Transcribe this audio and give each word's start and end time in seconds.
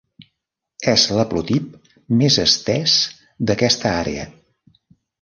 És 0.93 1.03
l'haplotip 1.17 1.77
més 2.23 2.41
estès 2.47 2.99
d'aquesta 3.51 3.97
àrea. 4.03 4.29